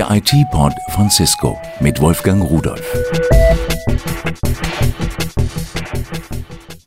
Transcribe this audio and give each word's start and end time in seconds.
Der 0.00 0.10
IT-Pod 0.12 0.72
von 0.92 1.10
Cisco 1.10 1.60
mit 1.78 2.00
Wolfgang 2.00 2.42
Rudolf. 2.42 2.82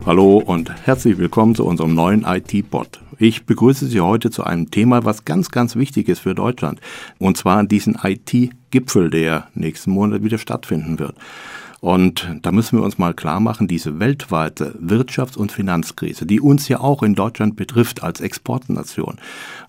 Hallo 0.04 0.38
und 0.38 0.74
herzlich 0.88 1.20
willkommen 1.20 1.54
zu 1.54 1.64
unserem 1.64 1.94
neuen 1.94 2.26
IT-Pod. 2.26 3.02
Ich 3.20 3.46
begrüße 3.46 3.86
Sie 3.86 4.02
heute 4.02 4.32
zu 4.32 4.44
einem 4.44 4.72
Thema, 4.72 5.06
was 5.06 5.26
ganz, 5.26 5.52
ganz 5.52 5.76
wichtig 5.76 6.10
ist 6.10 6.22
für 6.22 6.34
Deutschland. 6.34 6.82
Und 7.20 7.38
zwar 7.38 7.64
diesen 7.64 8.00
IT-Gipfel, 8.02 9.12
der 9.12 9.48
nächsten 9.54 9.92
Monat 9.92 10.24
wieder 10.24 10.40
stattfinden 10.40 10.98
wird. 10.98 11.16
Und 11.84 12.40
da 12.44 12.54
müssen 12.54 12.78
wir 12.78 12.86
uns 12.86 12.98
mal 12.98 13.14
klar 13.14 13.42
machen, 13.42 13.68
diese 13.68 14.00
weltweite 14.00 14.74
Wirtschafts- 14.82 15.36
und 15.36 15.52
Finanzkrise, 15.52 16.26
die 16.26 16.40
uns 16.40 16.70
ja 16.70 16.80
auch 16.80 17.04
in 17.04 17.14
Deutschland 17.14 17.58
betrifft 17.58 18.04
als 18.04 18.22
Exportnation, 18.22 19.18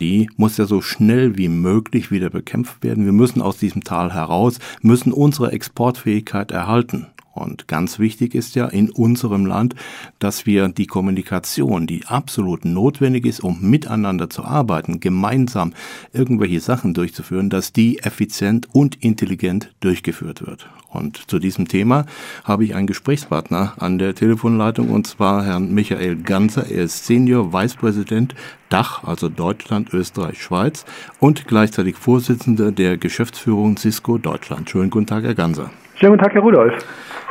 die 0.00 0.30
muss 0.36 0.56
ja 0.56 0.66
so 0.66 0.80
schnell 0.80 1.36
wie 1.36 1.48
möglich 1.48 2.12
wieder 2.12 2.30
bekämpft 2.30 2.84
werden. 2.84 3.04
Wir 3.04 3.12
müssen 3.12 3.42
aus 3.42 3.56
diesem 3.56 3.82
Tal 3.82 4.14
heraus, 4.14 4.60
müssen 4.80 5.12
unsere 5.12 5.50
Exportfähigkeit 5.50 6.52
erhalten. 6.52 7.08
Und 7.34 7.66
ganz 7.66 7.98
wichtig 7.98 8.34
ist 8.34 8.54
ja 8.54 8.66
in 8.66 8.90
unserem 8.90 9.44
Land, 9.44 9.74
dass 10.20 10.46
wir 10.46 10.68
die 10.68 10.86
Kommunikation, 10.86 11.86
die 11.86 12.06
absolut 12.06 12.64
notwendig 12.64 13.26
ist, 13.26 13.40
um 13.40 13.60
miteinander 13.60 14.30
zu 14.30 14.44
arbeiten, 14.44 15.00
gemeinsam 15.00 15.72
irgendwelche 16.12 16.60
Sachen 16.60 16.94
durchzuführen, 16.94 17.50
dass 17.50 17.72
die 17.72 17.98
effizient 17.98 18.68
und 18.72 19.02
intelligent 19.02 19.74
durchgeführt 19.80 20.46
wird. 20.46 20.68
Und 20.90 21.28
zu 21.28 21.40
diesem 21.40 21.66
Thema 21.66 22.06
habe 22.44 22.64
ich 22.64 22.76
einen 22.76 22.86
Gesprächspartner 22.86 23.74
an 23.78 23.98
der 23.98 24.14
Telefonleitung 24.14 24.90
und 24.90 25.08
zwar 25.08 25.44
Herrn 25.44 25.74
Michael 25.74 26.16
Ganser. 26.16 26.70
Er 26.70 26.84
ist 26.84 27.04
Senior 27.04 27.52
Vice 27.52 27.74
President 27.74 28.34
Dach, 28.68 29.02
also 29.02 29.28
Deutschland, 29.28 29.92
Österreich, 29.92 30.40
Schweiz 30.40 30.84
und 31.18 31.48
gleichzeitig 31.48 31.96
Vorsitzender 31.96 32.70
der 32.70 32.96
Geschäftsführung 32.96 33.76
Cisco 33.76 34.18
Deutschland. 34.18 34.70
Schönen 34.70 34.90
guten 34.90 35.06
Tag, 35.06 35.24
Herr 35.24 35.34
Ganser. 35.34 35.70
Schönen 35.96 36.12
guten 36.12 36.24
Tag, 36.24 36.34
Herr 36.34 36.42
Rudolf. 36.42 36.84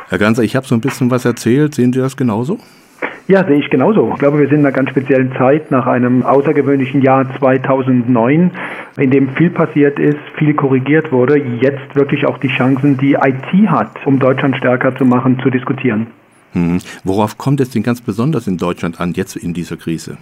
Herr 0.08 0.18
Ganser, 0.18 0.42
ich 0.42 0.54
habe 0.56 0.66
so 0.66 0.74
ein 0.74 0.80
bisschen 0.80 1.10
was 1.10 1.24
erzählt. 1.24 1.74
Sehen 1.74 1.92
Sie 1.92 2.00
das 2.00 2.16
genauso? 2.16 2.58
Ja, 3.26 3.46
sehe 3.46 3.56
ich 3.56 3.70
genauso. 3.70 4.10
Ich 4.12 4.18
glaube, 4.18 4.38
wir 4.38 4.48
sind 4.48 4.60
in 4.60 4.66
einer 4.66 4.72
ganz 4.72 4.90
speziellen 4.90 5.32
Zeit 5.38 5.70
nach 5.70 5.86
einem 5.86 6.24
außergewöhnlichen 6.24 7.00
Jahr 7.00 7.26
2009, 7.38 8.50
in 8.98 9.10
dem 9.10 9.30
viel 9.30 9.48
passiert 9.48 9.98
ist, 9.98 10.18
viel 10.36 10.52
korrigiert 10.52 11.10
wurde. 11.10 11.38
Jetzt 11.38 11.94
wirklich 11.94 12.26
auch 12.26 12.36
die 12.36 12.48
Chancen, 12.48 12.98
die 12.98 13.14
IT 13.14 13.70
hat, 13.70 13.92
um 14.04 14.18
Deutschland 14.18 14.56
stärker 14.58 14.94
zu 14.94 15.06
machen, 15.06 15.40
zu 15.42 15.48
diskutieren. 15.48 16.08
Hm. 16.52 16.80
Worauf 17.02 17.38
kommt 17.38 17.60
es 17.60 17.70
denn 17.70 17.82
ganz 17.82 18.02
besonders 18.02 18.46
in 18.46 18.58
Deutschland 18.58 19.00
an, 19.00 19.12
jetzt 19.14 19.36
in 19.36 19.54
dieser 19.54 19.78
Krise? 19.78 20.18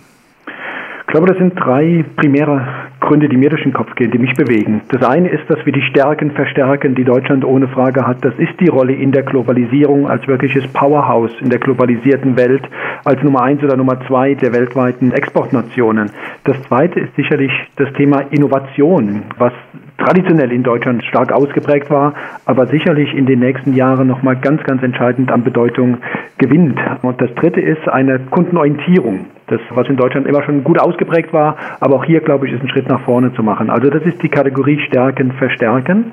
Ich 1.02 1.06
glaube, 1.08 1.26
das 1.26 1.36
sind 1.36 1.54
drei 1.56 2.04
primäre 2.16 2.66
Gründe, 3.00 3.28
die 3.28 3.36
mir 3.36 3.50
durch 3.50 3.62
den 3.64 3.72
Kopf 3.72 3.94
gehen, 3.96 4.10
die 4.10 4.18
mich 4.18 4.34
bewegen. 4.34 4.80
Das 4.88 5.02
eine 5.02 5.28
ist, 5.28 5.42
dass 5.48 5.64
wir 5.66 5.72
die 5.72 5.82
Stärken 5.82 6.30
verstärken, 6.30 6.94
die 6.94 7.04
Deutschland 7.04 7.44
ohne 7.44 7.68
Frage 7.68 8.06
hat. 8.06 8.24
Das 8.24 8.32
ist 8.38 8.58
die 8.60 8.68
Rolle 8.68 8.94
in 8.94 9.12
der 9.12 9.22
Globalisierung 9.22 10.08
als 10.08 10.26
wirkliches 10.26 10.66
Powerhouse 10.68 11.32
in 11.40 11.50
der 11.50 11.58
globalisierten 11.58 12.36
Welt, 12.36 12.62
als 13.04 13.22
Nummer 13.22 13.42
eins 13.42 13.62
oder 13.62 13.76
Nummer 13.76 13.98
zwei 14.06 14.34
der 14.34 14.52
weltweiten 14.52 15.12
Exportnationen. 15.12 16.10
Das 16.44 16.60
zweite 16.62 17.00
ist 17.00 17.14
sicherlich 17.16 17.52
das 17.76 17.92
Thema 17.94 18.20
Innovation, 18.30 19.22
was 19.36 19.52
traditionell 19.98 20.52
in 20.52 20.62
Deutschland 20.62 21.04
stark 21.04 21.32
ausgeprägt 21.32 21.90
war, 21.90 22.14
aber 22.46 22.66
sicherlich 22.66 23.14
in 23.14 23.26
den 23.26 23.40
nächsten 23.40 23.74
Jahren 23.74 24.08
nochmal 24.08 24.36
ganz, 24.36 24.62
ganz 24.64 24.82
entscheidend 24.82 25.30
an 25.30 25.44
Bedeutung 25.44 25.98
gewinnt. 26.38 26.78
Und 27.02 27.20
das 27.20 27.34
dritte 27.34 27.60
ist 27.60 27.88
eine 27.88 28.18
Kundenorientierung. 28.18 29.26
Das, 29.52 29.60
was 29.74 29.86
in 29.86 29.96
Deutschland 29.96 30.26
immer 30.26 30.42
schon 30.44 30.64
gut 30.64 30.80
ausgeprägt 30.80 31.30
war, 31.34 31.56
aber 31.78 31.96
auch 31.96 32.04
hier, 32.04 32.20
glaube 32.20 32.46
ich, 32.46 32.54
ist 32.54 32.62
ein 32.62 32.70
Schritt 32.70 32.88
nach 32.88 33.02
vorne 33.02 33.34
zu 33.34 33.42
machen. 33.42 33.68
Also 33.68 33.90
das 33.90 34.02
ist 34.02 34.22
die 34.22 34.30
Kategorie 34.30 34.80
Stärken, 34.86 35.32
Verstärken. 35.32 36.12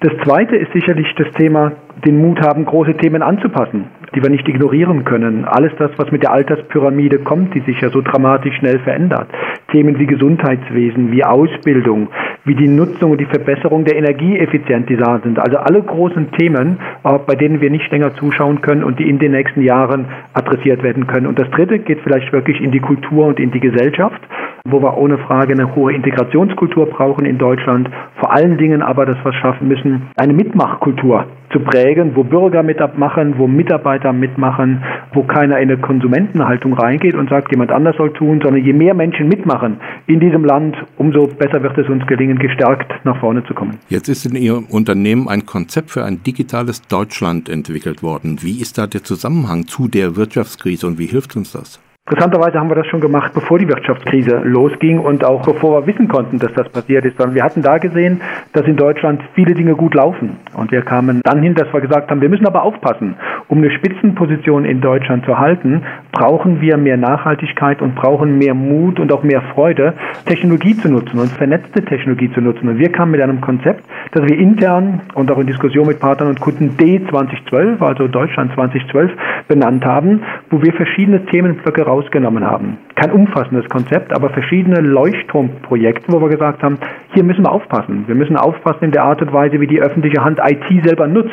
Das 0.00 0.12
zweite 0.22 0.56
ist 0.56 0.70
sicherlich 0.74 1.06
das 1.16 1.30
Thema, 1.30 1.72
den 2.04 2.20
Mut 2.20 2.42
haben, 2.42 2.66
große 2.66 2.94
Themen 2.98 3.22
anzupassen, 3.22 3.86
die 4.14 4.22
wir 4.22 4.28
nicht 4.28 4.46
ignorieren 4.46 5.04
können. 5.04 5.46
Alles 5.46 5.72
das, 5.78 5.92
was 5.96 6.12
mit 6.12 6.22
der 6.22 6.32
Alterspyramide 6.32 7.20
kommt, 7.20 7.54
die 7.54 7.60
sich 7.60 7.80
ja 7.80 7.88
so 7.88 8.02
dramatisch 8.02 8.56
schnell 8.56 8.78
verändert. 8.80 9.28
Themen 9.72 9.98
wie 9.98 10.06
Gesundheitswesen, 10.06 11.10
wie 11.10 11.24
Ausbildung, 11.24 12.08
wie 12.44 12.54
die 12.54 12.68
Nutzung 12.68 13.12
und 13.12 13.20
die 13.20 13.26
Verbesserung 13.26 13.84
der 13.84 13.96
Energieeffizienz, 13.96 14.86
die 14.86 14.96
da 14.96 15.20
sind. 15.22 15.38
Also 15.38 15.56
alle 15.58 15.82
großen 15.82 16.30
Themen, 16.32 16.78
äh, 17.02 17.18
bei 17.26 17.34
denen 17.34 17.60
wir 17.60 17.70
nicht 17.70 17.90
länger 17.90 18.14
zuschauen 18.14 18.60
können 18.60 18.84
und 18.84 18.98
die 18.98 19.08
in 19.08 19.18
den 19.18 19.32
nächsten 19.32 19.62
Jahren 19.62 20.06
adressiert 20.34 20.82
werden 20.82 21.06
können. 21.06 21.26
Und 21.26 21.38
das 21.38 21.50
Dritte 21.50 21.78
geht 21.78 22.00
vielleicht 22.02 22.32
wirklich 22.32 22.60
in 22.60 22.70
die 22.70 22.80
Kultur 22.80 23.26
und 23.26 23.40
in 23.40 23.50
die 23.50 23.60
Gesellschaft, 23.60 24.20
wo 24.66 24.80
wir 24.80 24.96
ohne 24.96 25.18
Frage 25.18 25.52
eine 25.52 25.74
hohe 25.74 25.92
Integrationskultur 25.92 26.86
brauchen 26.86 27.26
in 27.26 27.36
Deutschland. 27.36 27.90
Vor 28.18 28.32
allen 28.32 28.56
Dingen 28.56 28.80
aber, 28.80 29.04
dass 29.04 29.16
wir 29.22 29.30
es 29.30 29.36
schaffen 29.36 29.68
müssen, 29.68 30.10
eine 30.16 30.32
Mitmachkultur 30.32 31.26
zu 31.52 31.60
prägen, 31.60 32.16
wo 32.16 32.24
Bürger 32.24 32.62
mitmachen, 32.62 33.34
wo 33.36 33.46
Mitarbeiter 33.46 34.14
mitmachen, 34.14 34.82
wo 35.12 35.22
keiner 35.22 35.58
in 35.58 35.70
eine 35.70 35.76
Konsumentenhaltung 35.76 36.72
reingeht 36.72 37.14
und 37.14 37.28
sagt, 37.28 37.52
jemand 37.52 37.72
anders 37.72 37.96
soll 37.98 38.14
tun, 38.14 38.40
sondern 38.42 38.64
je 38.64 38.72
mehr 38.72 38.94
Menschen 38.94 39.28
mitmachen 39.28 39.76
in 40.06 40.18
diesem 40.18 40.44
Land, 40.44 40.76
umso 40.96 41.26
besser 41.26 41.62
wird 41.62 41.76
es 41.76 41.88
uns 41.90 42.06
gelingen, 42.06 42.38
gestärkt 42.38 42.90
nach 43.04 43.20
vorne 43.20 43.44
zu 43.44 43.52
kommen. 43.52 43.78
Jetzt 43.90 44.08
ist 44.08 44.24
in 44.24 44.34
Ihrem 44.34 44.64
Unternehmen 44.64 45.28
ein 45.28 45.44
Konzept 45.44 45.90
für 45.90 46.04
ein 46.04 46.22
digitales 46.22 46.80
Deutschland 46.88 47.50
entwickelt 47.50 48.02
worden. 48.02 48.38
Wie 48.40 48.62
ist 48.62 48.78
da 48.78 48.86
der 48.86 49.04
Zusammenhang 49.04 49.66
zu 49.66 49.88
der 49.88 50.16
Wirtschaftskrise 50.16 50.86
und 50.86 50.98
wie 50.98 51.06
hilft 51.06 51.36
uns 51.36 51.52
das? 51.52 51.80
Interessanterweise 52.06 52.60
haben 52.60 52.68
wir 52.68 52.74
das 52.74 52.86
schon 52.88 53.00
gemacht, 53.00 53.32
bevor 53.32 53.58
die 53.58 53.66
Wirtschaftskrise 53.66 54.42
losging 54.44 54.98
und 54.98 55.24
auch 55.24 55.40
bevor 55.40 55.80
wir 55.80 55.86
wissen 55.86 56.06
konnten, 56.06 56.38
dass 56.38 56.52
das 56.52 56.68
passiert 56.68 57.06
ist. 57.06 57.16
Sondern 57.16 57.34
wir 57.34 57.42
hatten 57.42 57.62
da 57.62 57.78
gesehen, 57.78 58.20
dass 58.52 58.66
in 58.66 58.76
Deutschland 58.76 59.22
viele 59.34 59.54
Dinge 59.54 59.74
gut 59.74 59.94
laufen. 59.94 60.36
Und 60.54 60.70
wir 60.70 60.82
kamen 60.82 61.22
dann 61.24 61.42
hin, 61.42 61.54
dass 61.54 61.72
wir 61.72 61.80
gesagt 61.80 62.10
haben, 62.10 62.20
wir 62.20 62.28
müssen 62.28 62.46
aber 62.46 62.62
aufpassen. 62.62 63.16
Um 63.48 63.56
eine 63.56 63.70
Spitzenposition 63.70 64.66
in 64.66 64.82
Deutschland 64.82 65.24
zu 65.24 65.38
halten, 65.38 65.82
brauchen 66.12 66.60
wir 66.60 66.76
mehr 66.76 66.98
Nachhaltigkeit 66.98 67.80
und 67.80 67.94
brauchen 67.94 68.36
mehr 68.36 68.52
Mut 68.52 69.00
und 69.00 69.10
auch 69.10 69.22
mehr 69.22 69.40
Freude, 69.54 69.94
Technologie 70.26 70.76
zu 70.76 70.90
nutzen 70.90 71.18
und 71.18 71.30
vernetzte 71.30 71.82
Technologie 71.86 72.30
zu 72.34 72.42
nutzen. 72.42 72.68
Und 72.68 72.78
wir 72.78 72.92
kamen 72.92 73.12
mit 73.12 73.22
einem 73.22 73.40
Konzept, 73.40 73.82
das 74.12 74.24
wir 74.24 74.38
intern 74.38 75.00
und 75.14 75.30
auch 75.30 75.38
in 75.38 75.46
Diskussion 75.46 75.86
mit 75.86 76.00
Partnern 76.00 76.28
und 76.28 76.40
Kunden 76.40 76.76
D2012, 76.76 77.80
also 77.80 78.08
Deutschland 78.08 78.52
2012, 78.52 79.10
benannt 79.48 79.86
haben, 79.86 80.22
wo 80.50 80.60
wir 80.60 80.74
verschiedene 80.74 81.24
Themenblöcke 81.24 81.93
rausgenommen 81.94 82.44
haben. 82.44 82.78
Kein 82.96 83.12
umfassendes 83.12 83.68
Konzept, 83.68 84.12
aber 84.14 84.30
verschiedene 84.30 84.80
Leuchtturmprojekte, 84.80 86.12
wo 86.12 86.20
wir 86.20 86.28
gesagt 86.28 86.62
haben, 86.62 86.78
hier 87.12 87.22
müssen 87.22 87.44
wir 87.44 87.52
aufpassen. 87.52 88.04
Wir 88.06 88.14
müssen 88.14 88.36
aufpassen 88.36 88.84
in 88.84 88.90
der 88.90 89.04
Art 89.04 89.22
und 89.22 89.32
Weise, 89.32 89.60
wie 89.60 89.66
die 89.66 89.80
öffentliche 89.80 90.24
Hand 90.24 90.40
IT 90.44 90.84
selber 90.84 91.06
nutzt. 91.06 91.30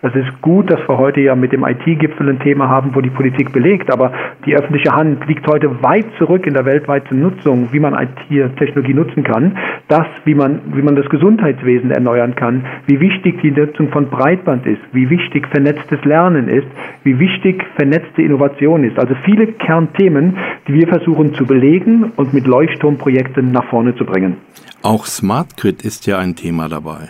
Es 0.00 0.14
ist 0.14 0.40
gut, 0.42 0.70
dass 0.70 0.78
wir 0.88 0.96
heute 0.96 1.20
ja 1.20 1.34
mit 1.34 1.50
dem 1.50 1.64
IT-Gipfel 1.64 2.28
ein 2.28 2.38
Thema 2.38 2.68
haben, 2.68 2.94
wo 2.94 3.00
die 3.00 3.10
Politik 3.10 3.52
belegt, 3.52 3.90
aber 3.90 4.12
die 4.46 4.54
öffentliche 4.54 4.94
Hand 4.94 5.26
liegt 5.26 5.44
heute 5.48 5.82
weit 5.82 6.06
zurück 6.18 6.46
in 6.46 6.54
der 6.54 6.64
weltweiten 6.64 7.20
Nutzung, 7.20 7.72
wie 7.72 7.80
man 7.80 7.94
IT-Technologie 7.94 8.94
nutzen 8.94 9.24
kann. 9.24 9.58
Das, 9.88 10.06
wie 10.24 10.36
man, 10.36 10.60
wie 10.72 10.82
man 10.82 10.94
das 10.94 11.08
Gesundheitswesen 11.08 11.90
erneuern 11.90 12.36
kann, 12.36 12.64
wie 12.86 13.00
wichtig 13.00 13.40
die 13.42 13.50
Nutzung 13.50 13.88
von 13.88 14.08
Breitband 14.08 14.66
ist, 14.66 14.82
wie 14.92 15.10
wichtig 15.10 15.48
vernetztes 15.48 16.04
Lernen 16.04 16.46
ist, 16.46 16.68
wie 17.02 17.18
wichtig 17.18 17.64
vernetzte 17.74 18.22
Innovation 18.22 18.84
ist. 18.84 19.00
Also 19.00 19.16
viele 19.24 19.48
Kernthemen, 19.48 20.36
die 20.68 20.74
wir 20.74 20.86
versuchen 20.86 21.34
zu 21.34 21.44
belegen 21.44 22.12
und 22.14 22.32
mit 22.32 22.46
Leuchtturmprojekten 22.46 23.50
nach 23.50 23.64
vorne 23.64 23.96
zu 23.96 24.04
bringen. 24.04 24.36
Auch 24.82 25.06
Smart 25.06 25.56
Grid 25.56 25.82
ist 25.82 26.06
ja 26.06 26.18
ein 26.18 26.36
Thema 26.36 26.68
dabei. 26.68 27.08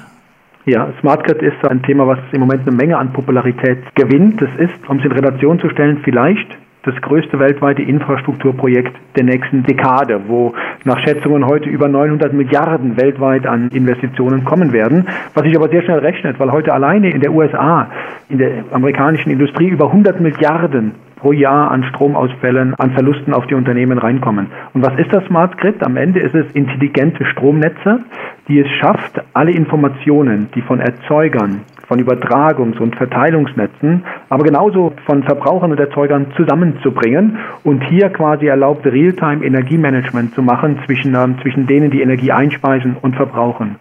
Ja, 0.69 0.93
Smart 1.01 1.25
Grid 1.25 1.41
ist 1.41 1.67
ein 1.67 1.83
Thema, 1.83 2.07
was 2.07 2.19
im 2.31 2.41
Moment 2.41 2.69
eine 2.69 2.77
Menge 2.77 2.99
an 2.99 3.11
Popularität 3.15 3.79
gewinnt. 3.95 4.43
Das 4.43 4.51
ist, 4.59 4.87
um 4.87 4.99
es 4.99 5.05
in 5.07 5.13
Relation 5.13 5.59
zu 5.59 5.71
stellen, 5.71 6.01
vielleicht 6.05 6.47
das 6.83 6.95
größte 7.01 7.39
weltweite 7.39 7.81
Infrastrukturprojekt 7.81 8.95
der 9.17 9.25
nächsten 9.25 9.63
Dekade, 9.63 10.21
wo 10.27 10.53
nach 10.85 10.99
Schätzungen 11.01 11.47
heute 11.47 11.71
über 11.71 11.89
900 11.89 12.35
Milliarden 12.35 12.99
weltweit 12.99 13.47
an 13.47 13.71
Investitionen 13.71 14.45
kommen 14.45 14.75
werden, 14.75 15.07
was 15.33 15.45
sich 15.45 15.57
aber 15.57 15.71
sehr 15.71 15.81
schnell 15.85 16.01
rechnet, 16.01 16.39
weil 16.39 16.53
heute 16.53 16.75
alleine 16.75 17.13
in 17.13 17.23
der 17.23 17.33
USA, 17.33 17.91
in 18.29 18.37
der 18.37 18.65
amerikanischen 18.71 19.31
Industrie 19.31 19.69
über 19.69 19.87
100 19.87 20.21
Milliarden 20.21 20.93
pro 21.19 21.33
Jahr 21.33 21.71
an 21.71 21.85
Stromausfällen, 21.85 22.75
an 22.75 22.93
Verlusten 22.93 23.35
auf 23.35 23.47
die 23.47 23.55
Unternehmen 23.55 23.99
reinkommen. 23.99 24.47
Und 24.73 24.85
was 24.85 24.99
ist 24.99 25.13
das 25.13 25.25
Smart 25.27 25.59
Grid? 25.59 25.83
Am 25.83 25.97
Ende 25.97 26.21
ist 26.21 26.35
es 26.35 26.47
intelligente 26.53 27.25
Stromnetze, 27.25 28.01
die 28.49 28.61
es 28.61 28.69
schafft, 28.81 29.21
alle 29.35 29.53
Informationen, 29.53 30.49
die 30.55 30.63
von 30.63 30.81
Erzeugern, 30.81 31.61
von 31.87 32.01
Übertragungs- 32.01 32.79
und 32.79 32.97
Verteilungsnetzen, 32.97 34.05
aber 34.29 34.45
genauso 34.45 34.93
von 35.07 35.23
Verbrauchern 35.23 35.71
und 35.71 35.81
Erzeugern 35.81 36.27
zusammenzubringen 36.37 37.39
und 37.65 37.83
hier 37.85 38.11
quasi 38.11 38.47
erlaubt, 38.47 38.87
Realtime-Energiemanagement 38.87 40.35
zu 40.35 40.43
machen 40.43 40.79
zwischen, 40.87 41.15
äh, 41.15 41.43
zwischen 41.43 41.67
denen, 41.67 41.91
die 41.91 42.03
Energie 42.03 42.33
einspeisen 42.33 42.97
und 43.01 43.17
verbrauchen. 43.17 43.77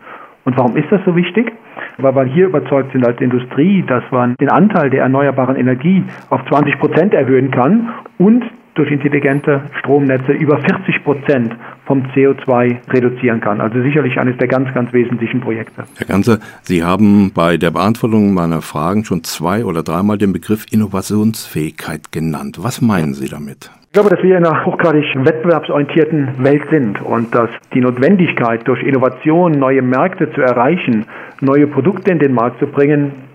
Und 0.46 0.58
warum 0.58 0.78
ist 0.78 0.90
das 0.90 1.02
so 1.06 1.16
wichtig? 1.16 1.52
Weil 1.98 2.16
wir 2.16 2.24
hier 2.24 2.46
überzeugt 2.48 2.94
sind 2.94 3.06
als 3.06 3.20
Industrie, 3.20 3.84
dass 3.86 4.04
man 4.12 4.36
den 4.40 4.50
Anteil 4.50 4.90
der 4.90 5.02
erneuerbaren 5.02 5.58
Energie 5.58 6.04
auf 6.30 6.46
20 6.46 6.80
Prozent 6.80 7.14
erhöhen 7.14 7.52
kann 7.52 7.90
und 8.18 8.46
durch 8.76 8.92
intelligente 8.92 9.62
Stromnetze 9.80 10.32
über 10.32 10.60
40 10.60 11.04
Prozent 11.04 11.56
vom 11.88 12.04
CO2 12.14 12.78
reduzieren 12.92 13.40
kann. 13.40 13.62
Also 13.62 13.82
sicherlich 13.82 14.20
eines 14.20 14.38
der 14.38 14.48
ganz, 14.48 14.72
ganz 14.74 14.94
wesentlichen 14.94 15.42
Projekte. 15.42 15.86
Herr 15.98 16.06
Ganze, 16.06 16.40
Sie 16.62 16.84
haben 16.84 17.32
bei 17.34 17.58
der 17.58 17.72
Beantwortung 17.72 18.34
meiner 18.34 18.62
Fragen 18.62 19.06
schon 19.06 19.24
zwei 19.24 19.66
oder 19.66 19.82
dreimal 19.82 20.18
den 20.18 20.34
Begriff 20.34 20.66
Innovationsfähigkeit 20.70 22.12
genannt. 22.12 22.60
Was 22.62 22.82
meinen 22.82 23.14
Sie 23.14 23.30
damit? 23.30 23.72
Ich 23.88 23.94
glaube, 23.94 24.10
dass 24.10 24.22
wir 24.22 24.38
in 24.38 24.46
einer 24.46 24.66
hochgradig 24.66 25.06
wettbewerbsorientierten 25.16 26.44
Welt 26.44 26.64
sind 26.70 27.02
und 27.02 27.34
dass 27.34 27.50
die 27.74 27.82
Notwendigkeit, 27.82 28.68
durch 28.68 28.84
Innovation 28.84 29.54
neue 29.54 29.82
Märkte 29.82 30.32
zu 30.34 30.42
erreichen, 30.42 31.06
neue 31.42 31.66
Produkte 31.66 32.12
in 32.12 32.20
den 32.20 32.34
Markt 32.34 32.60
zu 32.60 32.68
bringen, 32.68 33.27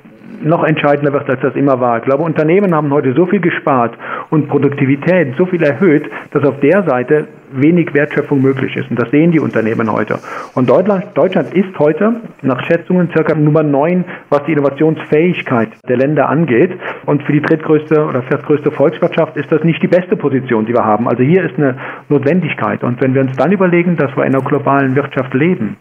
noch 0.42 0.64
entscheidender 0.64 1.12
wird, 1.12 1.28
als 1.28 1.40
das 1.40 1.54
immer 1.54 1.80
war. 1.80 1.98
Ich 1.98 2.04
glaube, 2.04 2.22
Unternehmen 2.22 2.74
haben 2.74 2.92
heute 2.92 3.12
so 3.14 3.26
viel 3.26 3.40
gespart 3.40 3.96
und 4.30 4.48
Produktivität 4.48 5.34
so 5.36 5.46
viel 5.46 5.62
erhöht, 5.62 6.10
dass 6.32 6.44
auf 6.44 6.60
der 6.60 6.82
Seite 6.84 7.28
wenig 7.52 7.92
Wertschöpfung 7.92 8.40
möglich 8.40 8.74
ist. 8.76 8.90
Und 8.90 8.98
das 8.98 9.10
sehen 9.10 9.30
die 9.30 9.40
Unternehmen 9.40 9.92
heute. 9.92 10.18
Und 10.54 10.70
Deutschland, 10.70 11.54
ist 11.54 11.78
heute 11.78 12.14
nach 12.40 12.64
Schätzungen 12.64 13.10
circa 13.12 13.34
Nummer 13.34 13.62
9, 13.62 14.04
was 14.30 14.42
die 14.44 14.52
Innovationsfähigkeit 14.52 15.68
der 15.88 15.96
Länder 15.98 16.28
angeht. 16.28 16.72
Und 17.04 17.22
für 17.24 17.32
die 17.32 17.42
drittgrößte 17.42 18.06
oder 18.06 18.22
viertgrößte 18.22 18.70
Volkswirtschaft 18.70 19.36
ist 19.36 19.52
das 19.52 19.62
nicht 19.64 19.82
die 19.82 19.88
beste 19.88 20.16
Position, 20.16 20.64
die 20.64 20.72
wir 20.72 20.84
haben. 20.84 21.08
Also 21.08 21.22
hier 21.22 21.44
ist 21.44 21.58
eine 21.58 21.76
Notwendigkeit. 22.08 22.82
Und 22.82 23.02
wenn 23.02 23.14
wir 23.14 23.20
uns 23.20 23.36
dann 23.36 23.52
überlegen, 23.52 23.96
dass 23.96 24.16
wir 24.16 24.24
in 24.24 24.34
einer 24.34 24.44
globalen 24.44 24.96
Wirtschaft 24.96 25.34
leben, 25.34 25.76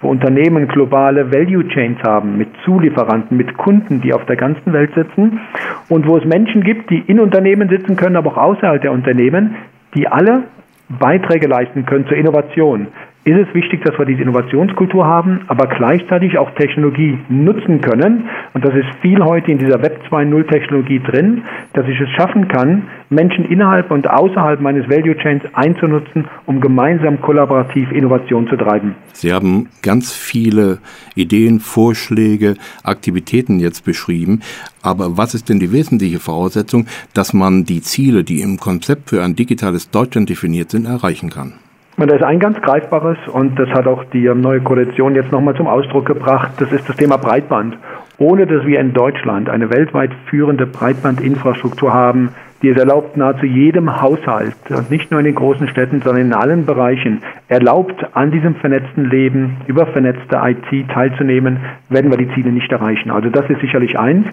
wo 0.00 0.08
Unternehmen 0.08 0.68
globale 0.68 1.32
Value 1.32 1.66
Chains 1.68 1.98
haben 2.02 2.36
mit 2.36 2.48
Zulieferanten, 2.64 3.36
mit 3.36 3.56
Kunden, 3.56 4.00
die 4.00 4.12
auf 4.12 4.24
der 4.26 4.36
ganzen 4.36 4.72
Welt 4.72 4.92
sitzen 4.94 5.40
und 5.88 6.06
wo 6.06 6.16
es 6.18 6.24
Menschen 6.24 6.62
gibt, 6.62 6.90
die 6.90 6.98
in 6.98 7.20
Unternehmen 7.20 7.68
sitzen 7.68 7.96
können, 7.96 8.16
aber 8.16 8.32
auch 8.32 8.56
außerhalb 8.56 8.82
der 8.82 8.92
Unternehmen, 8.92 9.56
die 9.94 10.06
alle 10.06 10.44
Beiträge 10.88 11.48
leisten 11.48 11.86
können 11.86 12.06
zur 12.06 12.16
Innovation, 12.16 12.88
ist 13.26 13.48
es 13.48 13.54
wichtig, 13.54 13.82
dass 13.84 13.98
wir 13.98 14.06
diese 14.06 14.22
Innovationskultur 14.22 15.04
haben, 15.04 15.40
aber 15.48 15.66
gleichzeitig 15.66 16.38
auch 16.38 16.52
Technologie 16.52 17.18
nutzen 17.28 17.80
können. 17.80 18.28
Und 18.54 18.64
das 18.64 18.72
ist 18.72 18.86
viel 19.02 19.22
heute 19.24 19.50
in 19.50 19.58
dieser 19.58 19.82
Web 19.82 20.00
2.0 20.08 20.48
Technologie 20.48 21.00
drin, 21.00 21.42
dass 21.72 21.88
ich 21.88 22.00
es 22.00 22.08
schaffen 22.10 22.46
kann, 22.46 22.84
Menschen 23.10 23.44
innerhalb 23.44 23.90
und 23.90 24.08
außerhalb 24.08 24.60
meines 24.60 24.88
Value 24.88 25.16
Chains 25.16 25.42
einzunutzen, 25.54 26.26
um 26.46 26.60
gemeinsam 26.60 27.20
kollaborativ 27.20 27.90
Innovation 27.90 28.46
zu 28.46 28.56
treiben. 28.56 28.94
Sie 29.12 29.32
haben 29.32 29.70
ganz 29.82 30.12
viele 30.12 30.78
Ideen, 31.16 31.58
Vorschläge, 31.58 32.54
Aktivitäten 32.84 33.58
jetzt 33.58 33.84
beschrieben. 33.84 34.40
Aber 34.82 35.16
was 35.16 35.34
ist 35.34 35.48
denn 35.48 35.58
die 35.58 35.72
wesentliche 35.72 36.20
Voraussetzung, 36.20 36.86
dass 37.12 37.32
man 37.32 37.64
die 37.64 37.80
Ziele, 37.80 38.22
die 38.22 38.40
im 38.40 38.58
Konzept 38.58 39.10
für 39.10 39.24
ein 39.24 39.34
digitales 39.34 39.90
Deutschland 39.90 40.28
definiert 40.30 40.70
sind, 40.70 40.86
erreichen 40.86 41.28
kann? 41.28 41.54
Das 41.98 42.12
ist 42.12 42.22
ein 42.22 42.38
ganz 42.40 42.60
greifbares 42.60 43.16
und 43.32 43.58
das 43.58 43.70
hat 43.70 43.86
auch 43.86 44.04
die 44.04 44.28
neue 44.28 44.60
Koalition 44.60 45.14
jetzt 45.14 45.32
nochmal 45.32 45.56
zum 45.56 45.66
Ausdruck 45.66 46.04
gebracht. 46.04 46.52
Das 46.58 46.70
ist 46.70 46.86
das 46.86 46.96
Thema 46.96 47.16
Breitband. 47.16 47.78
Ohne 48.18 48.46
dass 48.46 48.66
wir 48.66 48.80
in 48.80 48.92
Deutschland 48.92 49.48
eine 49.48 49.70
weltweit 49.70 50.10
führende 50.28 50.66
Breitbandinfrastruktur 50.66 51.94
haben, 51.94 52.34
die 52.62 52.70
es 52.70 52.78
erlaubt, 52.78 53.16
nahezu 53.16 53.46
jedem 53.46 54.00
Haushalt, 54.00 54.56
nicht 54.90 55.10
nur 55.10 55.20
in 55.20 55.26
den 55.26 55.34
großen 55.34 55.68
Städten, 55.68 56.00
sondern 56.00 56.26
in 56.26 56.32
allen 56.32 56.66
Bereichen, 56.66 57.22
erlaubt, 57.48 58.06
an 58.14 58.30
diesem 58.30 58.54
vernetzten 58.56 59.10
Leben 59.10 59.58
über 59.66 59.86
vernetzte 59.86 60.40
IT 60.42 60.88
teilzunehmen, 60.88 61.58
werden 61.88 62.10
wir 62.10 62.18
die 62.18 62.32
Ziele 62.34 62.50
nicht 62.50 62.70
erreichen. 62.72 63.10
Also 63.10 63.28
das 63.28 63.48
ist 63.50 63.60
sicherlich 63.60 63.98
eins. 63.98 64.26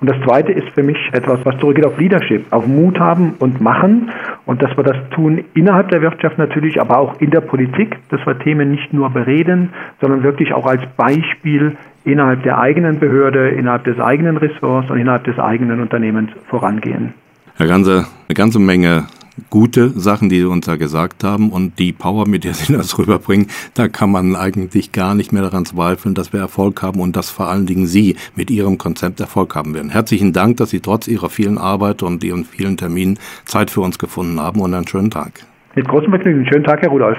Und 0.00 0.10
das 0.10 0.20
zweite 0.24 0.52
ist 0.52 0.68
für 0.70 0.82
mich 0.82 0.98
etwas, 1.12 1.44
was 1.44 1.56
zurückgeht 1.58 1.86
auf 1.86 1.98
Leadership, 1.98 2.46
auf 2.52 2.66
Mut 2.66 2.98
haben 2.98 3.34
und 3.38 3.60
machen. 3.60 4.10
Und 4.46 4.62
dass 4.62 4.76
wir 4.76 4.84
das 4.84 4.96
tun 5.10 5.44
innerhalb 5.54 5.88
der 5.90 6.02
Wirtschaft 6.02 6.38
natürlich, 6.38 6.80
aber 6.80 6.98
auch 6.98 7.20
in 7.20 7.30
der 7.30 7.40
Politik, 7.40 7.96
dass 8.10 8.24
wir 8.26 8.38
Themen 8.38 8.70
nicht 8.70 8.92
nur 8.92 9.10
bereden, 9.10 9.70
sondern 10.00 10.22
wirklich 10.22 10.52
auch 10.52 10.66
als 10.66 10.82
Beispiel 10.96 11.76
innerhalb 12.04 12.42
der 12.42 12.58
eigenen 12.58 12.98
Behörde, 12.98 13.50
innerhalb 13.50 13.84
des 13.84 14.00
eigenen 14.00 14.36
Ressorts 14.36 14.90
und 14.90 14.98
innerhalb 14.98 15.24
des 15.24 15.38
eigenen 15.38 15.80
Unternehmens 15.80 16.30
vorangehen. 16.48 17.14
Herr 17.58 17.66
Ganze, 17.66 18.06
eine 18.28 18.34
ganze 18.36 18.60
Menge 18.60 19.08
gute 19.50 19.88
Sachen, 19.98 20.28
die 20.28 20.38
Sie 20.38 20.44
uns 20.44 20.66
da 20.66 20.76
gesagt 20.76 21.24
haben 21.24 21.50
und 21.50 21.80
die 21.80 21.92
Power, 21.92 22.28
mit 22.28 22.44
der 22.44 22.54
Sie 22.54 22.72
das 22.76 22.96
rüberbringen, 22.96 23.48
da 23.74 23.88
kann 23.88 24.12
man 24.12 24.36
eigentlich 24.36 24.92
gar 24.92 25.16
nicht 25.16 25.32
mehr 25.32 25.42
daran 25.42 25.64
zweifeln, 25.64 26.14
dass 26.14 26.32
wir 26.32 26.38
Erfolg 26.38 26.80
haben 26.82 27.00
und 27.00 27.16
dass 27.16 27.30
vor 27.30 27.48
allen 27.48 27.66
Dingen 27.66 27.88
Sie 27.88 28.14
mit 28.36 28.52
Ihrem 28.52 28.78
Konzept 28.78 29.18
Erfolg 29.18 29.56
haben 29.56 29.74
werden. 29.74 29.90
Herzlichen 29.90 30.32
Dank, 30.32 30.58
dass 30.58 30.70
Sie 30.70 30.78
trotz 30.78 31.08
Ihrer 31.08 31.30
vielen 31.30 31.58
Arbeit 31.58 32.04
und 32.04 32.22
Ihren 32.22 32.44
vielen 32.44 32.76
Terminen 32.76 33.18
Zeit 33.44 33.72
für 33.72 33.80
uns 33.80 33.98
gefunden 33.98 34.38
haben 34.38 34.60
und 34.60 34.72
einen 34.72 34.86
schönen 34.86 35.10
Tag. 35.10 35.32
Mit 35.74 35.88
großem 35.88 36.10
Vergnügen. 36.10 36.46
Schönen 36.46 36.64
Tag, 36.64 36.80
Herr 36.82 36.90
Rudolf. 36.90 37.18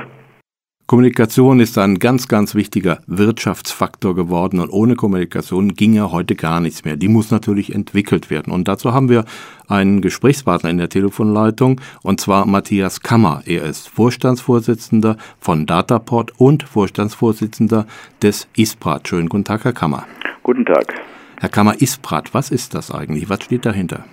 Kommunikation 0.90 1.60
ist 1.60 1.78
ein 1.78 2.00
ganz, 2.00 2.28
ganz 2.28 2.56
wichtiger 2.56 2.98
Wirtschaftsfaktor 3.06 4.16
geworden 4.16 4.60
und 4.60 4.72
ohne 4.72 4.96
Kommunikation 4.96 5.76
ginge 5.76 6.12
heute 6.12 6.34
gar 6.34 6.60
nichts 6.62 6.84
mehr. 6.84 6.96
Die 6.96 7.10
muss 7.10 7.30
natürlich 7.30 7.76
entwickelt 7.76 8.32
werden. 8.32 8.52
Und 8.52 8.68
dazu 8.68 8.92
haben 8.92 9.08
wir 9.08 9.26
einen 9.68 10.02
Gesprächspartner 10.02 10.72
in 10.72 10.80
der 10.80 10.90
Telefonleitung 10.90 11.80
und 12.02 12.20
zwar 12.20 12.48
Matthias 12.48 13.02
Kammer. 13.02 13.44
Er 13.46 13.66
ist 13.66 13.88
Vorstandsvorsitzender 13.88 15.18
von 15.40 15.68
Dataport 15.68 16.34
und 16.40 16.64
Vorstandsvorsitzender 16.64 17.86
des 18.24 18.48
ISPRAT. 18.56 19.08
Schönen 19.08 19.30
guten 19.30 19.44
Tag, 19.44 19.66
Herr 19.66 19.74
Kammer. 19.74 20.08
Guten 20.42 20.66
Tag. 20.66 20.92
Herr 21.40 21.50
Kammer, 21.50 21.80
ISPRAT, 21.80 22.34
was 22.34 22.50
ist 22.50 22.74
das 22.74 22.90
eigentlich? 22.90 23.30
Was 23.30 23.44
steht 23.44 23.64
dahinter? 23.68 24.06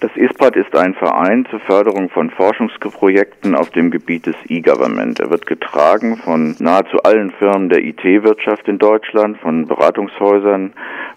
Das 0.00 0.14
ISPRAT 0.14 0.54
ist 0.54 0.76
ein 0.76 0.94
Verein 0.94 1.44
zur 1.50 1.58
Förderung 1.58 2.08
von 2.08 2.30
Forschungsprojekten 2.30 3.56
auf 3.56 3.70
dem 3.70 3.90
Gebiet 3.90 4.26
des 4.26 4.36
E-Government. 4.46 5.18
Er 5.18 5.28
wird 5.28 5.44
getragen 5.46 6.18
von 6.18 6.54
nahezu 6.60 7.02
allen 7.02 7.32
Firmen 7.32 7.68
der 7.68 7.82
IT-Wirtschaft 7.82 8.68
in 8.68 8.78
Deutschland, 8.78 9.38
von 9.38 9.66
Beratungshäusern, 9.66 10.72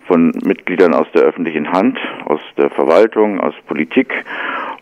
von 0.07 0.31
Mitgliedern 0.43 0.95
aus 0.95 1.05
der 1.13 1.21
öffentlichen 1.21 1.71
Hand, 1.71 1.99
aus 2.25 2.41
der 2.57 2.71
Verwaltung, 2.71 3.39
aus 3.39 3.53
Politik 3.67 4.11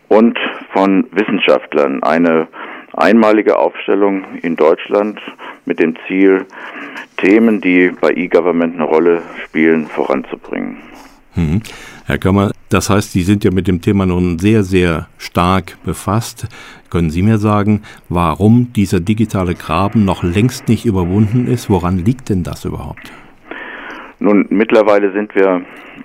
und 0.08 0.40
von 0.72 1.06
Wissenschaftlern. 1.12 2.02
Eine 2.02 2.48
einmalige 2.94 3.58
Aufstellung 3.58 4.24
in 4.42 4.56
Deutschland 4.56 5.20
mit 5.66 5.80
dem 5.80 5.96
Ziel, 6.08 6.46
Themen, 7.18 7.60
die 7.60 7.92
bei 8.00 8.12
E-Government 8.12 8.76
eine 8.76 8.86
Rolle 8.86 9.22
spielen, 9.44 9.88
voranzubringen. 9.88 10.78
Mhm. 11.36 11.62
Herr 12.06 12.18
Kammer, 12.18 12.52
das 12.70 12.90
heißt, 12.90 13.12
Sie 13.12 13.24
sind 13.24 13.44
ja 13.44 13.52
mit 13.52 13.68
dem 13.68 13.82
Thema 13.82 14.06
nun 14.06 14.40
sehr, 14.40 14.64
sehr 14.64 15.08
stark 15.18 15.78
befasst. 15.84 16.48
Können 16.92 17.10
Sie 17.10 17.24
mir 17.24 17.38
sagen, 17.38 17.82
warum 18.10 18.72
dieser 18.74 19.00
digitale 19.00 19.56
Graben 19.56 20.06
noch 20.06 20.24
längst 20.24 20.70
nicht 20.70 20.86
überwunden 20.86 21.48
ist? 21.48 21.70
Woran 21.70 21.98
liegt 21.98 22.30
denn 22.30 22.44
das 22.44 22.66
überhaupt? 22.66 23.12
Nun, 24.20 24.46
mittlerweile 24.50 25.12
sind 25.14 25.34
wir 25.34 25.62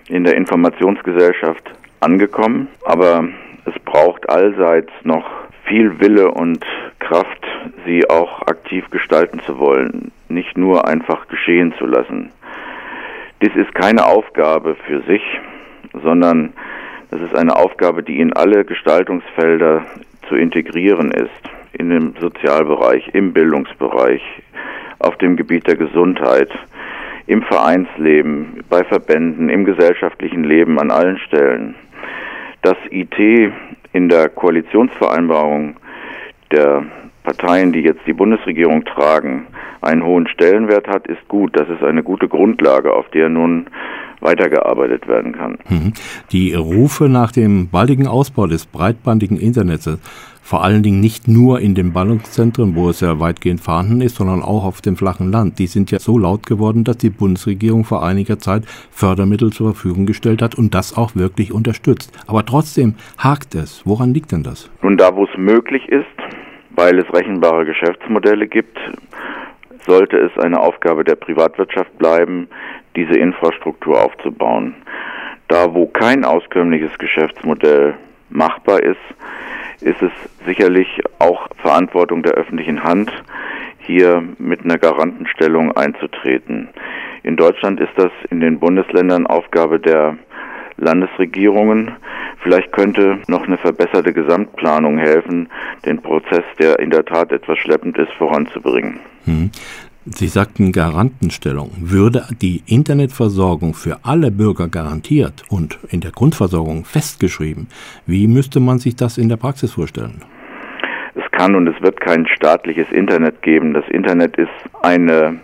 in 0.09 0.25
der 0.25 0.37
Informationsgesellschaft 0.37 1.71
angekommen, 2.00 2.68
aber 2.85 3.28
es 3.66 3.75
braucht 3.85 4.28
allseits 4.28 4.90
noch 5.02 5.25
viel 5.64 5.99
Wille 6.00 6.30
und 6.30 6.64
Kraft, 6.99 7.47
sie 7.87 8.09
auch 8.09 8.42
aktiv 8.42 8.88
gestalten 8.90 9.40
zu 9.40 9.59
wollen, 9.59 10.12
nicht 10.28 10.56
nur 10.56 10.87
einfach 10.87 11.28
geschehen 11.28 11.75
zu 11.78 11.87
lassen. 11.87 12.30
Dies 13.42 13.54
ist 13.56 13.75
keine 13.75 14.06
Aufgabe 14.06 14.76
für 14.87 15.02
sich, 15.02 15.23
sondern 16.02 16.52
das 17.10 17.20
ist 17.20 17.34
eine 17.34 17.54
Aufgabe, 17.56 18.02
die 18.02 18.20
in 18.20 18.32
alle 18.32 18.64
Gestaltungsfelder 18.64 19.84
zu 20.28 20.36
integrieren 20.36 21.10
ist, 21.12 21.30
in 21.72 21.90
dem 21.90 22.14
Sozialbereich, 22.20 23.10
im 23.12 23.32
Bildungsbereich, 23.32 24.22
auf 24.98 25.16
dem 25.18 25.36
Gebiet 25.36 25.66
der 25.66 25.76
Gesundheit, 25.76 26.50
im 27.26 27.42
Vereinsleben, 27.42 28.64
bei 28.68 28.84
Verbänden, 28.84 29.48
im 29.48 29.64
gesellschaftlichen 29.64 30.44
Leben 30.44 30.78
an 30.78 30.90
allen 30.90 31.18
Stellen. 31.18 31.74
Dass 32.62 32.76
IT 32.90 33.18
in 33.92 34.08
der 34.08 34.28
Koalitionsvereinbarung 34.28 35.76
der 36.50 36.84
Parteien, 37.22 37.72
die 37.72 37.80
jetzt 37.80 38.06
die 38.06 38.12
Bundesregierung 38.12 38.84
tragen, 38.84 39.46
einen 39.80 40.04
hohen 40.04 40.26
Stellenwert 40.28 40.88
hat, 40.88 41.06
ist 41.06 41.26
gut. 41.28 41.56
Das 41.56 41.68
ist 41.68 41.82
eine 41.82 42.02
gute 42.02 42.28
Grundlage, 42.28 42.92
auf 42.92 43.08
der 43.10 43.28
nun 43.28 43.66
weitergearbeitet 44.21 45.06
werden 45.09 45.33
kann. 45.33 45.59
Mhm. 45.68 45.92
Die 46.33 46.54
Rufe 46.54 47.09
nach 47.09 47.33
dem 47.33 47.68
baldigen 47.68 48.06
Ausbau 48.06 48.47
des 48.47 48.66
breitbandigen 48.66 49.38
Internets, 49.38 49.88
vor 50.44 50.62
allen 50.62 50.83
Dingen 50.83 51.00
nicht 51.00 51.26
nur 51.26 51.61
in 51.61 51.75
den 51.75 51.94
Ballungszentren, 51.94 52.75
wo 52.76 52.90
es 52.90 53.00
ja 53.00 53.18
weitgehend 53.18 53.62
vorhanden 53.62 54.02
ist, 54.02 54.16
sondern 54.16 54.42
auch 54.42 54.64
auf 54.64 54.83
dem 54.83 54.94
flachen 54.94 55.33
Land, 55.33 55.59
die 55.59 55.66
sind 55.66 55.90
ja 55.90 55.99
so 55.99 56.18
laut 56.18 56.44
geworden, 56.44 56.85
dass 56.85 56.99
die 56.99 57.09
Bundesregierung 57.09 57.85
vor 57.85 58.04
einiger 58.04 58.38
Zeit 58.38 58.64
Fördermittel 58.90 59.52
zur 59.52 59.73
Verfügung 59.73 60.04
gestellt 60.04 60.42
hat 60.42 60.54
und 60.54 60.75
das 60.75 60.99
auch 60.99 61.16
wirklich 61.16 61.50
unterstützt. 61.50 62.12
Aber 62.26 62.44
trotzdem 62.44 62.94
hakt 63.16 63.54
es. 63.54 63.80
Woran 63.87 64.12
liegt 64.12 64.33
denn 64.33 64.42
das? 64.42 64.71
Nun, 64.83 64.99
da 64.99 65.16
wo 65.16 65.25
es 65.25 65.37
möglich 65.38 65.88
ist, 65.88 66.04
weil 66.76 66.99
es 66.99 67.11
rechenbare 67.14 67.64
Geschäftsmodelle 67.64 68.47
gibt, 68.47 68.76
sollte 69.87 70.18
es 70.18 70.37
eine 70.44 70.61
Aufgabe 70.61 71.04
der 71.04 71.16
Privatwirtschaft 71.16 71.97
bleiben, 71.97 72.49
diese 72.96 73.18
Infrastruktur 73.18 74.02
aufzubauen. 74.02 74.74
Da, 75.48 75.74
wo 75.74 75.86
kein 75.86 76.24
auskömmliches 76.24 76.96
Geschäftsmodell 76.98 77.94
machbar 78.30 78.82
ist, 78.82 78.96
ist 79.80 80.00
es 80.00 80.12
sicherlich 80.46 80.88
auch 81.18 81.48
Verantwortung 81.56 82.22
der 82.22 82.32
öffentlichen 82.32 82.82
Hand, 82.82 83.10
hier 83.78 84.22
mit 84.38 84.64
einer 84.64 84.78
Garantenstellung 84.78 85.76
einzutreten. 85.76 86.68
In 87.22 87.36
Deutschland 87.36 87.80
ist 87.80 87.92
das 87.96 88.10
in 88.30 88.40
den 88.40 88.58
Bundesländern 88.58 89.26
Aufgabe 89.26 89.78
der 89.78 90.16
Landesregierungen. 90.76 91.92
Vielleicht 92.42 92.72
könnte 92.72 93.18
noch 93.28 93.46
eine 93.46 93.58
verbesserte 93.58 94.12
Gesamtplanung 94.12 94.98
helfen, 94.98 95.48
den 95.86 96.00
Prozess, 96.00 96.44
der 96.58 96.78
in 96.78 96.90
der 96.90 97.04
Tat 97.04 97.32
etwas 97.32 97.58
schleppend 97.58 97.96
ist, 97.98 98.12
voranzubringen. 98.12 99.00
Hm. 99.24 99.50
Sie 100.06 100.26
sagten 100.26 100.70
Garantenstellung. 100.70 101.70
Würde 101.80 102.25
die 102.42 102.62
Internetversorgung 102.66 103.73
für 103.73 104.00
alle 104.02 104.30
Bürger 104.30 104.68
garantiert 104.68 105.44
und 105.49 105.78
in 105.88 106.02
der 106.02 106.11
Grundversorgung 106.11 106.84
festgeschrieben, 106.84 107.68
wie 108.04 108.26
müsste 108.26 108.61
man 108.61 108.78
sich 108.78 108.96
das 108.96 109.16
in 109.16 109.30
der 109.30 109.38
Praxis 109.38 109.73
vorstellen? 109.73 110.20
Es 111.14 111.30
kann 111.30 111.54
und 111.54 111.68
es 111.68 111.80
wird 111.80 112.00
kein 112.02 112.26
staatliches 112.26 112.90
Internet 112.92 113.40
geben. 113.40 113.73
Das 113.73 113.88
Internet 113.88 114.37
ist 114.37 114.50
eine 114.82 115.40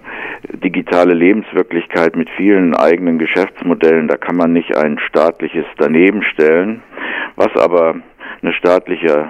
digitale 0.62 1.14
Lebenswirklichkeit 1.14 2.14
mit 2.14 2.28
vielen 2.36 2.74
eigenen 2.74 3.18
Geschäftsmodellen. 3.18 4.08
Da 4.08 4.18
kann 4.18 4.36
man 4.36 4.52
nicht 4.52 4.76
ein 4.76 4.98
staatliches 4.98 5.64
daneben 5.78 6.22
stellen. 6.22 6.82
Was 7.36 7.56
aber 7.56 7.94
eine 8.42 8.52
staatliche 8.52 9.28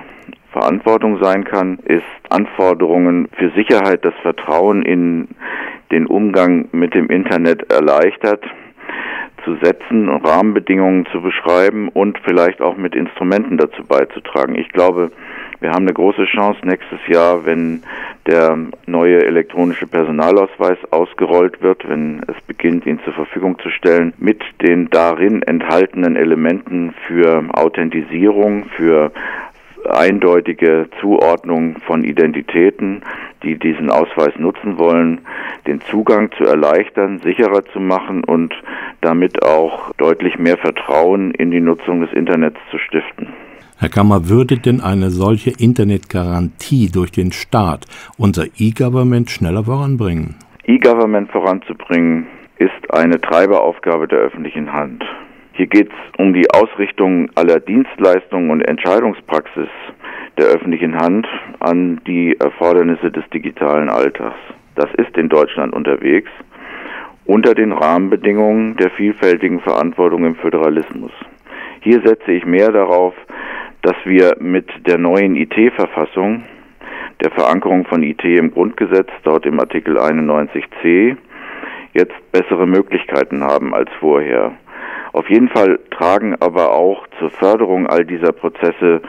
Verantwortung 0.53 1.23
sein 1.23 1.45
kann, 1.45 1.79
ist 1.85 2.05
Anforderungen 2.29 3.29
für 3.33 3.51
Sicherheit, 3.51 4.05
das 4.05 4.15
Vertrauen 4.23 4.83
in 4.83 5.29
den 5.91 6.07
Umgang 6.07 6.69
mit 6.73 6.95
dem 6.95 7.09
Internet 7.09 7.71
erleichtert 7.71 8.45
zu 9.45 9.57
setzen 9.63 10.09
und 10.09 10.27
Rahmenbedingungen 10.27 11.07
zu 11.07 11.23
beschreiben 11.23 11.89
und 11.89 12.19
vielleicht 12.25 12.61
auch 12.61 12.77
mit 12.77 12.95
Instrumenten 12.95 13.57
dazu 13.57 13.85
beizutragen. 13.85 14.55
Ich 14.55 14.69
glaube, 14.69 15.11
wir 15.61 15.71
haben 15.71 15.85
eine 15.85 15.93
große 15.93 16.25
Chance 16.25 16.61
nächstes 16.65 16.99
Jahr, 17.07 17.45
wenn 17.45 17.83
der 18.27 18.59
neue 18.87 19.25
elektronische 19.25 19.87
Personalausweis 19.87 20.79
ausgerollt 20.91 21.63
wird, 21.63 21.89
wenn 21.89 22.23
es 22.29 22.41
beginnt, 22.47 22.87
ihn 22.87 23.01
zur 23.05 23.13
Verfügung 23.13 23.59
zu 23.59 23.71
stellen, 23.71 24.13
mit 24.19 24.43
den 24.63 24.89
darin 24.91 25.43
enthaltenen 25.43 26.17
Elementen 26.17 26.95
für 27.07 27.45
Authentisierung, 27.53 28.67
für 28.77 29.13
eindeutige 29.89 30.89
Zuordnung 31.01 31.77
von 31.87 32.05
Identitäten, 32.05 33.03
die 33.43 33.59
diesen 33.59 33.91
Ausweis 33.91 34.33
nutzen 34.39 34.79
wollen, 34.79 35.21
den 35.67 35.81
Zugang 35.83 36.31
zu 36.33 36.45
erleichtern, 36.45 37.21
sicherer 37.23 37.65
zu 37.73 37.81
machen 37.81 38.25
und 38.25 38.55
damit 39.01 39.43
auch 39.43 39.93
deutlich 39.95 40.39
mehr 40.39 40.59
Vertrauen 40.59 41.33
in 41.33 41.51
die 41.51 41.61
Nutzung 41.61 42.01
des 42.01 42.13
Internets 42.13 42.59
zu 42.71 42.79
stiften. 42.79 43.29
Herr 43.79 43.89
Kammer, 43.89 44.29
würde 44.29 44.59
denn 44.59 44.83
eine 44.83 45.11
solche 45.11 45.51
Internetgarantie 45.51 46.91
durch 46.93 47.13
den 47.13 47.33
Staat 47.33 47.87
unser 48.19 48.45
E-Government 48.59 49.31
schneller 49.31 49.65
voranbringen? 49.65 50.35
E-Government 50.67 51.31
voranzubringen 51.31 52.27
ist 52.59 52.93
eine 52.93 53.19
Treiberaufgabe 53.19 54.07
der 54.07 54.19
öffentlichen 54.19 54.71
Hand. 54.71 55.03
Hier 55.53 55.67
geht 55.67 55.89
es 55.89 56.19
um 56.19 56.33
die 56.33 56.51
Ausrichtung 56.51 57.31
aller 57.35 57.61
Dienstleistungen 57.61 58.51
und 58.51 58.63
Entscheidungspraxis 58.63 59.69
der 60.39 60.47
öffentlichen 60.47 60.97
Hand 60.97 61.27
an 61.59 62.01
die 62.07 62.37
Erfordernisse 62.39 63.11
des 63.11 63.29
digitalen 63.31 63.89
Alltags. 63.89 64.39
Das 64.77 64.89
ist 64.95 65.17
in 65.17 65.29
Deutschland 65.29 65.75
unterwegs 65.75 66.31
unter 67.27 67.55
den 67.55 67.73
Rahmenbedingungen 67.73 68.77
der 68.77 68.91
vielfältigen 68.91 69.61
Verantwortung 69.61 70.25
im 70.25 70.35
Föderalismus. 70.35 71.13
Hier 71.81 72.01
setze 72.05 72.33
ich 72.33 72.45
mehr 72.45 72.73
darauf, 72.73 73.15
dass 73.83 73.97
wir 74.05 74.37
mit 74.41 74.67
der 74.87 74.99
neuen 74.99 75.37
IT-Verfassung, 75.37 76.45
der 77.23 77.31
Verankerung 77.31 77.85
von 77.87 78.03
IT 78.03 78.25
im 78.25 78.51
Grundgesetz, 78.51 79.09
dort 79.23 79.47
im 79.47 79.61
Artikel 79.61 79.99
91c, 79.99 81.17
jetzt 81.93 82.33
bessere 82.33 82.67
Möglichkeiten 82.67 83.43
haben 83.45 83.75
als 83.75 83.91
vorher. 84.01 84.53
Auf 85.13 85.29
jeden 85.29 85.49
Fall 85.49 85.79
tragen 85.91 86.37
aber 86.41 86.73
auch 86.73 87.07
zur 87.19 87.31
Förderung 87.31 87.87
all 87.87 88.05
dieser 88.05 88.33
Prozesse 88.33 89.01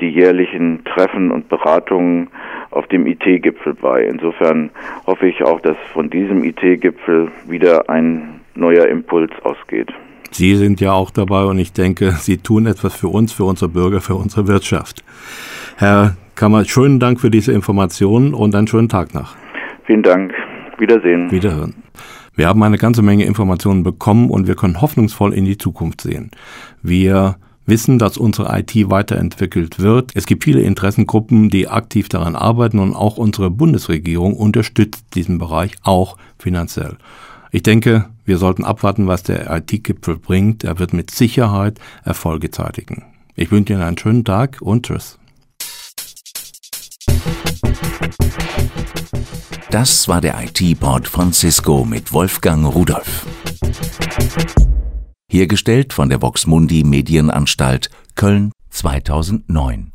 die 0.00 0.08
jährlichen 0.08 0.82
Treffen 0.84 1.30
und 1.30 1.48
Beratungen 1.48 2.28
auf 2.70 2.86
dem 2.88 3.06
IT-Gipfel 3.06 3.74
bei. 3.74 4.04
Insofern 4.04 4.70
hoffe 5.06 5.26
ich 5.26 5.42
auch, 5.42 5.60
dass 5.60 5.76
von 5.92 6.08
diesem 6.08 6.42
IT-Gipfel 6.44 7.30
wieder 7.46 7.90
ein 7.90 8.40
neuer 8.54 8.86
Impuls 8.86 9.32
ausgeht. 9.42 9.92
Sie 10.30 10.54
sind 10.54 10.80
ja 10.80 10.92
auch 10.92 11.10
dabei 11.10 11.44
und 11.44 11.58
ich 11.58 11.72
denke, 11.72 12.12
Sie 12.12 12.38
tun 12.38 12.66
etwas 12.66 12.94
für 12.94 13.08
uns, 13.08 13.32
für 13.32 13.44
unsere 13.44 13.68
Bürger, 13.68 14.00
für 14.00 14.14
unsere 14.14 14.46
Wirtschaft. 14.46 15.04
Herr 15.76 16.16
Kammer, 16.36 16.64
schönen 16.64 17.00
Dank 17.00 17.20
für 17.20 17.30
diese 17.30 17.52
Informationen 17.52 18.32
und 18.32 18.54
einen 18.54 18.68
schönen 18.68 18.88
Tag 18.88 19.14
noch. 19.14 19.34
Vielen 19.84 20.02
Dank. 20.02 20.32
Wiedersehen. 20.78 21.30
Wiederhören. 21.30 21.74
Wir 22.40 22.48
haben 22.48 22.62
eine 22.62 22.78
ganze 22.78 23.02
Menge 23.02 23.26
Informationen 23.26 23.82
bekommen 23.82 24.30
und 24.30 24.46
wir 24.46 24.54
können 24.54 24.80
hoffnungsvoll 24.80 25.34
in 25.34 25.44
die 25.44 25.58
Zukunft 25.58 26.00
sehen. 26.00 26.30
Wir 26.82 27.36
wissen, 27.66 27.98
dass 27.98 28.16
unsere 28.16 28.58
IT 28.58 28.88
weiterentwickelt 28.88 29.78
wird. 29.78 30.12
Es 30.14 30.24
gibt 30.24 30.44
viele 30.44 30.62
Interessengruppen, 30.62 31.50
die 31.50 31.68
aktiv 31.68 32.08
daran 32.08 32.36
arbeiten 32.36 32.78
und 32.78 32.94
auch 32.94 33.18
unsere 33.18 33.50
Bundesregierung 33.50 34.38
unterstützt 34.38 35.04
diesen 35.12 35.36
Bereich 35.36 35.72
auch 35.82 36.16
finanziell. 36.38 36.96
Ich 37.50 37.62
denke, 37.62 38.06
wir 38.24 38.38
sollten 38.38 38.64
abwarten, 38.64 39.06
was 39.06 39.22
der 39.22 39.54
IT-Gipfel 39.54 40.16
bringt. 40.16 40.64
Er 40.64 40.78
wird 40.78 40.94
mit 40.94 41.10
Sicherheit 41.10 41.78
Erfolge 42.04 42.50
zeitigen. 42.50 43.04
Ich 43.34 43.52
wünsche 43.52 43.74
Ihnen 43.74 43.82
einen 43.82 43.98
schönen 43.98 44.24
Tag 44.24 44.62
und 44.62 44.86
tschüss. 44.86 45.18
Das 49.70 50.08
war 50.08 50.20
der 50.20 50.36
IT-Port 50.42 51.06
von 51.06 51.32
Cisco 51.32 51.84
mit 51.84 52.12
Wolfgang 52.12 52.66
Rudolf. 52.66 53.24
Hergestellt 55.30 55.92
von 55.92 56.08
der 56.08 56.20
Voxmundi 56.20 56.82
Medienanstalt 56.82 57.88
Köln 58.16 58.50
2009. 58.70 59.92